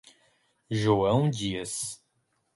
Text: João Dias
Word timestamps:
João 0.71 1.29
Dias 1.29 2.01